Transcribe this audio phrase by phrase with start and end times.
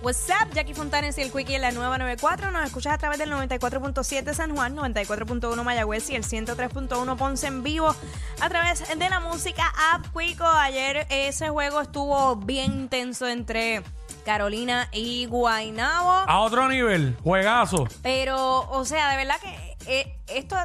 [0.00, 2.52] What's up, Jackie Fontanes y el Quickie en la nueva 94.
[2.52, 7.64] Nos escuchas a través del 94.7 San Juan, 94.1 Mayagüez y el 103.1 Ponce en
[7.64, 7.92] vivo
[8.40, 10.46] a través de la música App Quico.
[10.46, 13.82] Ayer ese juego estuvo bien intenso entre
[14.24, 16.12] Carolina y Guaynabo.
[16.28, 17.88] A otro nivel, juegazo.
[18.00, 20.56] Pero, o sea, de verdad que eh, esto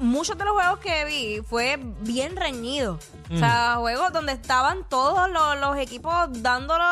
[0.00, 2.98] muchos de los juegos que vi fue bien reñido.
[3.32, 3.80] O sea, Mm.
[3.80, 6.12] juegos donde estaban todos los, los equipos
[6.42, 6.84] dándolo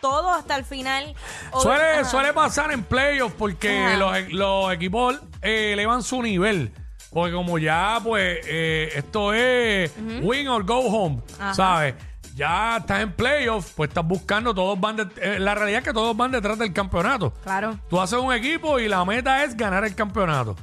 [0.00, 1.14] todo hasta el final.
[1.60, 6.72] Suele, suele pasar en playoffs porque los, los equipos eh, elevan su nivel.
[7.12, 9.92] Porque como ya, pues, eh, esto es
[10.22, 11.54] win or go home, Ajá.
[11.54, 11.94] ¿sabes?
[12.34, 15.94] Ya estás en playoffs, pues estás buscando, todos van de- eh, la realidad es que
[15.94, 17.32] todos van detrás del campeonato.
[17.44, 17.78] Claro.
[17.88, 20.56] Tú haces un equipo y la meta es ganar el campeonato.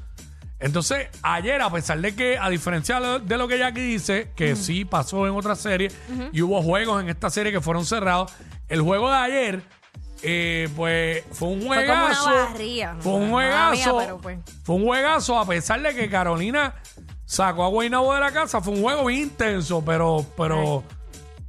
[0.60, 4.86] Entonces, ayer, a pesar de que, a diferencia de lo- que Jackie dice, que sí
[4.86, 5.92] pasó en otra serie
[6.32, 8.32] y hubo juegos en esta serie que fueron cerrados,
[8.70, 9.62] el juego de ayer,
[10.22, 12.30] eh, pues fue un Fue como una juegazo.
[13.02, 13.98] Fue un Mala mía, juegazo.
[14.00, 14.40] pero pues.
[14.64, 16.76] Fue un juegazo, a pesar de que Carolina
[17.26, 18.62] sacó a Guaynabo de la casa.
[18.62, 20.82] Fue un juego bien intenso, pero, pero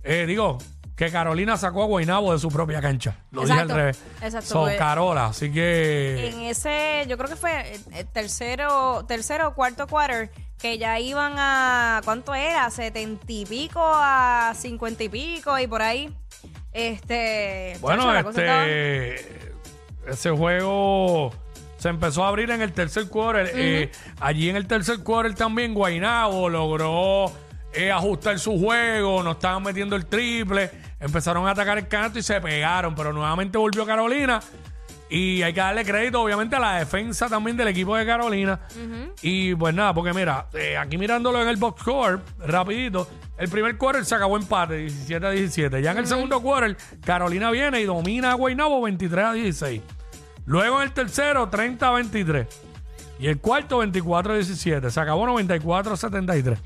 [0.02, 0.58] eh, digo,
[0.96, 3.16] que Carolina sacó a Guaynabo de su propia cancha.
[3.32, 4.02] Lo dije Exacto, al revés.
[4.22, 4.78] exacto, Son pues.
[4.78, 6.28] Carola, así que.
[6.28, 11.00] En ese, yo creo que fue el- el tercero, tercero o cuarto quarter, que ya
[11.00, 12.70] iban a, ¿cuánto era?
[12.70, 16.14] Setenta y pico a cincuenta y pico y por ahí.
[16.72, 17.76] Este.
[17.80, 19.52] Bueno, chacho, estaba- este.
[20.06, 21.32] Ese juego
[21.78, 23.50] se empezó a abrir en el tercer quarter.
[23.54, 27.32] Eh, allí en el tercer quarter también Guainabo logró
[27.72, 29.22] eh, ajustar su juego.
[29.22, 30.70] No estaban metiendo el triple.
[31.04, 32.94] Empezaron a atacar el canasto y se pegaron.
[32.94, 34.40] Pero nuevamente volvió Carolina.
[35.10, 38.58] Y hay que darle crédito, obviamente, a la defensa también del equipo de Carolina.
[39.20, 43.76] Y pues nada, porque mira, eh, aquí mirándolo en el box score, rapidito, el primer
[43.76, 45.82] quarter se acabó empate, 17 a 17.
[45.82, 49.82] Ya en el segundo quarter, Carolina viene y domina a Guaynabo 23 a 16.
[50.46, 52.46] Luego en el tercero, 30 a 23.
[53.20, 54.90] Y el cuarto, 24 a 17.
[54.90, 56.58] Se acabó 94 a 73.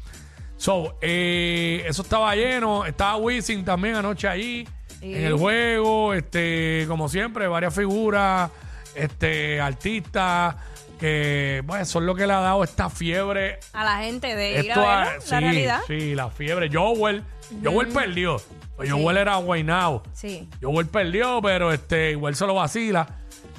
[0.59, 2.85] So, eh, eso estaba lleno.
[2.85, 4.29] Estaba Wisin también anoche.
[4.35, 4.67] Sí.
[5.01, 8.51] En el juego, este, como siempre, varias figuras,
[8.97, 10.57] este, artistas,
[10.99, 13.61] que bueno, son lo que le ha dado esta fiebre.
[13.73, 15.81] A la gente de ir Esto a verlo, sí, la realidad.
[15.87, 16.69] sí, la fiebre.
[16.73, 17.23] Joel,
[17.63, 18.43] Joel perdió.
[18.77, 20.03] Pues Joel era Guaynabo.
[20.13, 20.49] Sí.
[20.61, 23.07] Joel perdió, pero este, igual se lo vacila.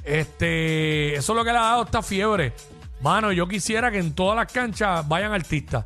[0.03, 2.51] Este, eso es lo que le ha dado esta fiebre.
[3.01, 5.85] Mano, yo quisiera que en todas las canchas vayan artistas.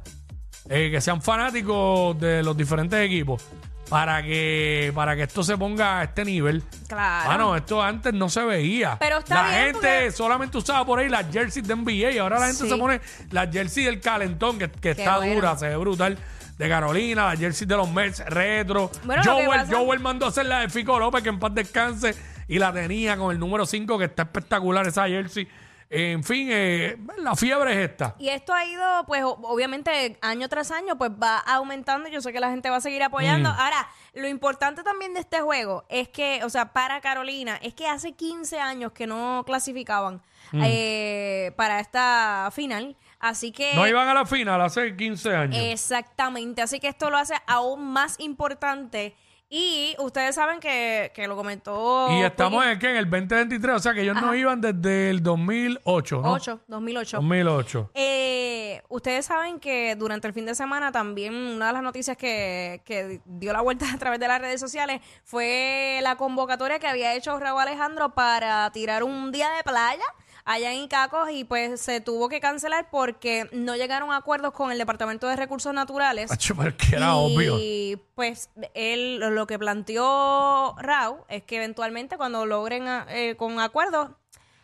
[0.70, 3.44] Eh, que sean fanáticos de los diferentes equipos.
[3.90, 6.64] Para que, para que esto se ponga a este nivel.
[6.88, 7.30] Claro.
[7.30, 8.98] Mano, esto antes no se veía.
[9.00, 12.18] Pero está la bien gente porque- solamente usaba por ahí las jerseys de NBA y
[12.18, 12.70] ahora la gente Sí.
[12.70, 15.36] se pone las jerseys del calentón, que, que está bueno.
[15.36, 16.18] dura, se ve brutal.
[16.58, 18.90] De Carolina, las jerseys de los Mets retro.
[19.04, 22.16] Bueno, Joel, pasa- Joel mandó a hacer la de Fico López, que en paz descanse,
[22.48, 25.48] y la tenía con el número 5, que está espectacular esa jersey.
[25.96, 28.16] En fin, eh, la fiebre es esta.
[28.18, 32.10] Y esto ha ido, pues, obviamente, año tras año, pues va aumentando.
[32.10, 33.52] Yo sé que la gente va a seguir apoyando.
[33.52, 33.60] Mm.
[33.60, 37.88] Ahora, lo importante también de este juego es que, o sea, para Carolina, es que
[37.88, 40.24] hace 15 años que no clasificaban
[40.54, 42.98] eh, para esta final.
[43.20, 43.74] Así que.
[43.74, 43.76] Mm.
[43.76, 45.58] No iban a la final hace 15 años.
[45.62, 46.64] Exactamente.
[46.64, 49.16] Así que esto lo hace aún más importante.
[49.56, 52.08] Y ustedes saben que, que lo comentó.
[52.10, 52.90] y estamos en, ¿qué?
[52.90, 56.32] en el 2023, o sea que ellos no iban desde el 2008, ¿no?
[56.32, 57.18] 8, 2008.
[57.18, 57.92] 2008.
[57.94, 62.82] Eh, ustedes saben que durante el fin de semana también una de las noticias que,
[62.84, 67.14] que dio la vuelta a través de las redes sociales fue la convocatoria que había
[67.14, 70.04] hecho Raúl Alejandro para tirar un día de playa
[70.46, 74.72] allá en Icacos y pues se tuvo que cancelar porque no llegaron a acuerdos con
[74.72, 76.32] el Departamento de Recursos Naturales.
[76.32, 76.56] Acho,
[76.92, 77.58] era obvio.
[77.60, 84.10] Y pues él lo que planteó Raúl es que eventualmente cuando logren eh, con acuerdos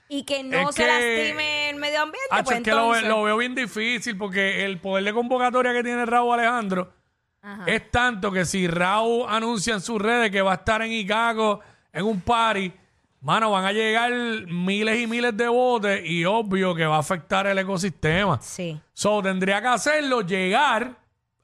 [0.07, 2.79] y que no Es se que- lastime el medio ambiente, Acho, pues es que lo,
[2.95, 3.07] entonces...
[3.07, 6.91] lo veo bien difícil porque el poder de convocatoria que tiene Raúl Alejandro
[7.41, 7.63] Ajá.
[7.67, 11.59] es tanto que si Raúl anuncia en sus redes que va a estar en Icaco
[11.93, 12.71] en un party,
[13.21, 14.11] mano, van a llegar
[14.47, 18.39] miles y miles de botes y obvio que va a afectar el ecosistema.
[18.41, 20.97] Sí, So, tendría que hacerlo, llegar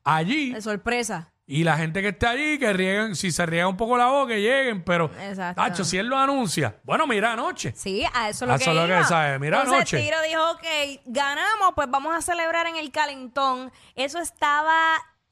[0.04, 1.32] allí de sorpresa.
[1.48, 4.28] y la gente que esté allí, que rieguen, si se riega un poco la voz,
[4.28, 5.62] que lleguen, pero, Exacto.
[5.62, 7.74] Tacho, si él lo anuncia, bueno, mira anoche.
[7.76, 9.04] Sí, a eso es lo A que eso es lo que iba.
[9.06, 9.40] sabe.
[9.40, 10.00] Mira Entonces anoche.
[10.02, 13.72] Tiro dijo, ok, ganamos, pues vamos a celebrar en el calentón.
[13.96, 14.74] Eso estaba,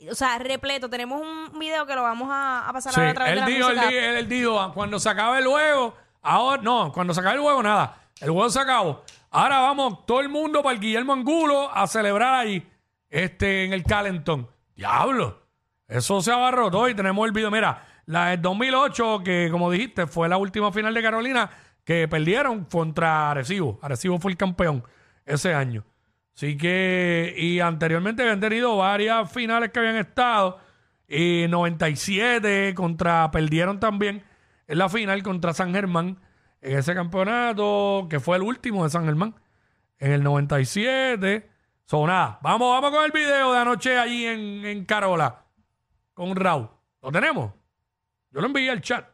[0.10, 0.90] o sea, repleto.
[0.90, 3.42] Tenemos un video que lo vamos a, a pasar Sí, ahora a través él de
[3.42, 4.19] la dijo, él, música.
[4.19, 7.99] él dijo, ah, cuando se acabe el juego, ahora, no, cuando se el juego, nada.
[8.19, 9.03] El juego se acabó.
[9.29, 12.67] Ahora vamos todo el mundo para el Guillermo Angulo a celebrar ahí,
[13.09, 14.47] este, en el calentón.
[14.75, 15.41] Diablo.
[15.87, 17.51] Eso se abarrotó y tenemos el video.
[17.51, 21.49] Mira, la del 2008, que como dijiste, fue la última final de Carolina,
[21.83, 23.79] que perdieron contra Arecibo.
[23.81, 24.83] Arecibo fue el campeón
[25.25, 25.83] ese año.
[26.35, 30.59] Así que, y anteriormente habían tenido varias finales que habían estado.
[31.07, 34.23] Y 97 contra, perdieron también
[34.73, 36.19] en la final contra San Germán
[36.61, 39.35] en ese campeonato, que fue el último de San Germán,
[39.99, 41.49] en el 97.
[41.85, 45.43] So, nada, vamos, vamos con el video de anoche allí en, en Carola,
[46.13, 46.69] con Raúl.
[47.01, 47.51] ¿Lo tenemos?
[48.31, 49.05] Yo lo envié al chat.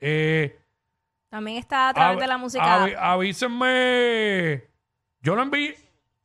[0.00, 0.58] Eh,
[1.28, 2.84] También está a través Av- de la música.
[2.98, 4.64] avísenme.
[5.22, 5.76] Yo lo envié.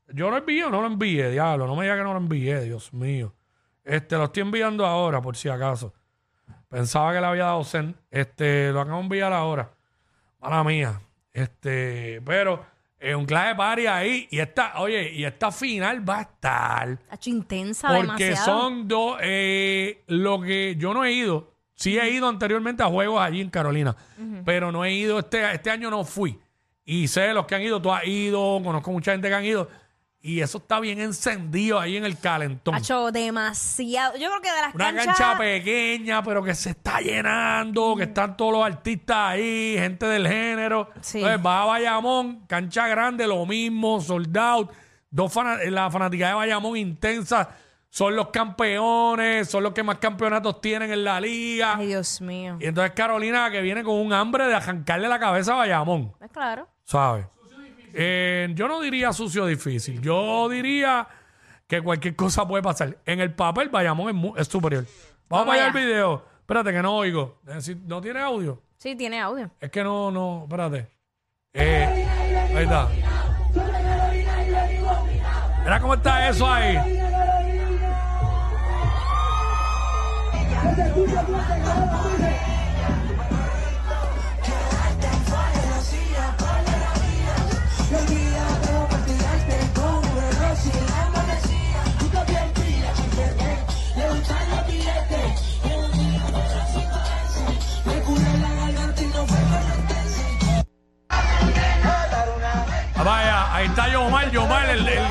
[0.07, 1.67] Yo lo envié o no lo envié, diablo.
[1.67, 3.33] No me diga que no lo envié, Dios mío.
[3.83, 5.93] Este, lo estoy enviando ahora, por si acaso.
[6.75, 7.95] Pensaba que le había dado send.
[8.11, 9.71] Este, lo de enviar ahora.
[10.41, 10.99] Mala mía.
[11.31, 12.65] Este, pero
[12.99, 14.27] es un clase party ahí.
[14.29, 16.99] Y esta, oye, y esta final va a estar.
[17.09, 18.45] Ha hecho intensa Porque demasiado.
[18.45, 23.21] son dos, eh, lo que yo no he ido, sí he ido anteriormente a juegos
[23.21, 23.95] allí en Carolina,
[24.43, 26.37] pero no he ido, este, este año no fui.
[26.83, 29.69] Y sé los que han ido, tú has ido, conozco mucha gente que han ido,
[30.25, 32.73] y eso está bien encendido ahí en el calentón.
[32.73, 34.17] Ha hecho demasiado.
[34.17, 35.05] Yo creo que de las Una canchas.
[35.05, 40.27] cancha pequeña, pero que se está llenando, que están todos los artistas ahí, gente del
[40.27, 40.89] género.
[41.01, 41.19] Sí.
[41.19, 44.71] Entonces va a Bayamón, cancha grande, lo mismo, sold out.
[45.11, 47.47] Dos fana- la fanática de Bayamón intensa.
[47.89, 51.75] Son los campeones, son los que más campeonatos tienen en la liga.
[51.77, 52.57] Ay, Dios mío.
[52.59, 56.13] Y entonces Carolina que viene con un hambre de arrancarle la cabeza a Bayamón.
[56.33, 56.67] Claro.
[56.83, 57.25] ¿sabes?
[57.97, 60.01] Eh, yo no diría sucio difícil.
[60.01, 61.07] Yo diría
[61.65, 62.97] que cualquier cosa puede pasar.
[63.05, 64.83] En el papel, Bayamón es, superior.
[65.29, 66.25] Vamos, Vamos allá al video.
[66.41, 67.39] Espérate, que no oigo.
[67.43, 68.61] Decir, ¿No tiene audio?
[68.77, 69.49] Sí, tiene audio.
[69.61, 70.87] Es que no, no, espérate.
[71.53, 72.05] Eh,
[72.53, 72.89] ahí está.
[75.63, 76.77] Mira cómo está eso ahí.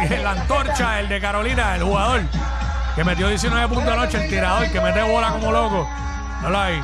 [0.23, 2.23] la antorcha, el de Carolina, el jugador,
[2.95, 5.89] que metió 19 puntos anoche, el tirador, que mete bola como loco.
[6.43, 6.81] No ahí.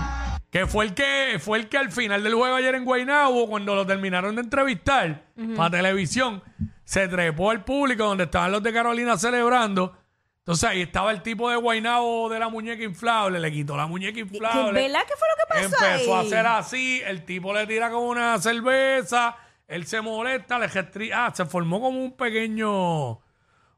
[0.51, 3.75] Que fue el que fue el que al final del juego ayer en Guaynabo, cuando
[3.75, 5.23] lo terminaron de entrevistar
[5.57, 6.43] para televisión,
[6.83, 9.97] se trepó al público donde estaban los de Carolina celebrando.
[10.39, 14.15] Entonces ahí estaba el tipo de Guaynabo de la muñeca inflable, le quitó la muñeca
[14.15, 14.83] ¿Que- inflable.
[14.89, 18.09] ¿Verdad que fue lo que pasó Empezó a hacer así, el tipo le tira como
[18.09, 19.37] una cerveza,
[19.71, 23.21] él se molesta, le restri- Ah, se formó como un pequeño,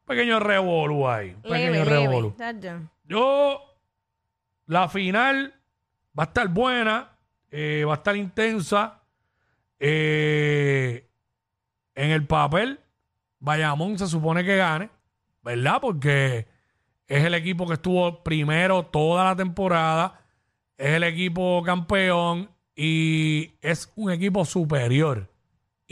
[0.06, 1.30] pequeño revolú ahí.
[1.30, 2.28] Un pequeño revolú.
[3.04, 3.60] Yo,
[4.66, 5.54] la final
[6.18, 7.10] va a estar buena,
[7.50, 9.00] eh, va a estar intensa.
[9.78, 11.08] Eh,
[11.94, 12.80] en el papel,
[13.40, 14.88] Bayamón se supone que gane,
[15.42, 15.78] ¿verdad?
[15.80, 16.46] Porque
[17.08, 20.20] es el equipo que estuvo primero toda la temporada,
[20.78, 25.28] es el equipo campeón y es un equipo superior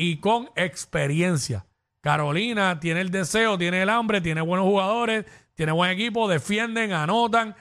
[0.02, 1.66] y con experiencia.
[2.00, 7.54] Carolina tiene el deseo, tiene el hambre, tiene buenos jugadores, tiene buen equipo, defienden, anotan,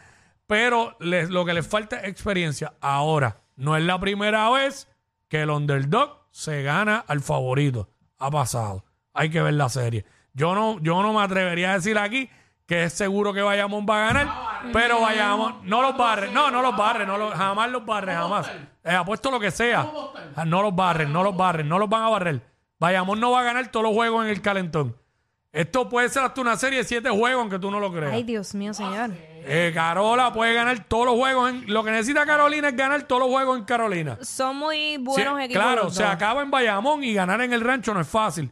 [0.48, 2.74] pero les- lo que les falta es experiencia.
[2.80, 4.88] Ahora, no es la primera vez
[5.28, 7.90] que el underdog se gana al favorito.
[8.20, 8.86] Ha pasado.
[9.14, 10.06] Hay que ver la serie.
[10.34, 12.30] Yo no, yo no me atrevería a decir aquí
[12.70, 14.28] que es seguro que Bayamón va a ganar,
[14.72, 18.48] pero Bayamón no los barre, no, no los barre, no los- jamás los barre, jamás.
[18.84, 19.86] Eh, apuesto lo que sea.
[20.36, 22.42] Ah, No los barren, no los barren, no los van a barrer.
[22.78, 24.96] Bayamón no va a ganar todos los juegos en el calentón.
[25.52, 28.14] Esto puede ser hasta una serie de siete juegos, aunque tú no lo creas.
[28.14, 29.10] Ay, Dios mío, señor.
[29.52, 31.50] Eh, Carola puede ganar todos los juegos.
[31.50, 34.20] En, lo que necesita Carolina es ganar todos los juegos en Carolina.
[34.22, 35.64] Son muy Sí, buenos equipos.
[35.64, 36.12] claro, los se dos.
[36.12, 38.52] acaba en Bayamón y ganar en el rancho no es fácil.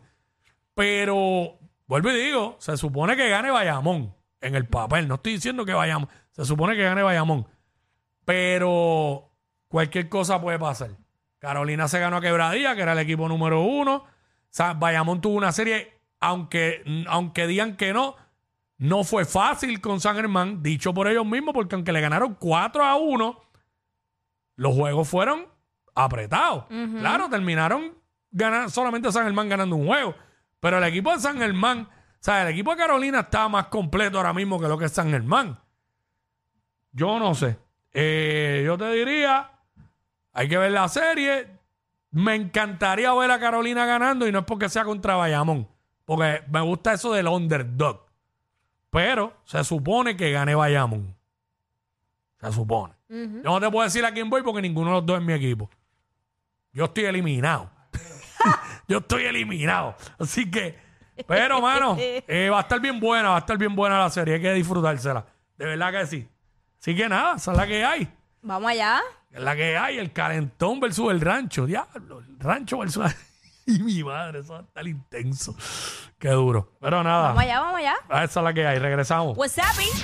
[0.73, 1.56] Pero,
[1.87, 5.07] vuelvo y digo, se supone que gane Bayamón en el papel.
[5.07, 6.09] No estoy diciendo que Bayamón.
[6.31, 7.47] Se supone que gane Bayamón.
[8.25, 9.31] Pero
[9.67, 10.91] cualquier cosa puede pasar.
[11.39, 13.95] Carolina se ganó a Quebradilla, que era el equipo número uno.
[13.95, 14.07] O
[14.49, 18.15] sea, Bayamón tuvo una serie, aunque, aunque digan que no,
[18.77, 22.83] no fue fácil con San Germán, dicho por ellos mismos, porque aunque le ganaron 4
[22.83, 23.41] a 1,
[24.55, 25.47] los juegos fueron
[25.95, 26.65] apretados.
[26.99, 27.97] Claro, terminaron
[28.31, 30.15] ganar, solamente San Germán ganando un juego.
[30.59, 34.17] Pero el equipo de San Germán, o sea, el equipo de Carolina está más completo
[34.17, 35.59] ahora mismo que lo que es San Germán.
[36.91, 37.57] Yo no sé.
[37.93, 39.51] Eh, yo te diría,
[40.33, 41.47] hay que ver la serie.
[42.11, 45.67] Me encantaría ver a Carolina ganando y no es porque sea contra Bayamón.
[46.05, 48.05] Porque me gusta eso del underdog.
[48.89, 51.15] Pero se supone que gane Bayamón.
[52.39, 52.93] Se supone.
[53.09, 55.33] Yo no te puedo decir a quién voy porque ninguno de los dos es mi
[55.33, 55.69] equipo.
[56.73, 57.69] Yo estoy eliminado.
[58.87, 59.95] yo estoy eliminado.
[60.19, 60.77] Así que,
[61.27, 64.35] pero, mano, eh, va a estar bien buena, va a estar bien buena la serie.
[64.35, 65.25] Hay que disfrutársela.
[65.57, 66.27] De verdad que sí.
[66.79, 68.07] Así que nada, esa es la que hay.
[68.41, 69.01] Vamos allá.
[69.31, 71.65] Es la que hay, el calentón versus el rancho.
[71.65, 73.05] Diablo, el rancho versus.
[73.65, 75.55] y mi madre, eso va a estar intenso.
[76.19, 76.71] Qué duro.
[76.79, 77.95] Pero nada, Vamos allá, vamos allá.
[78.23, 78.79] esa es la que hay.
[78.79, 79.37] Regresamos.
[79.37, 79.91] What's happening?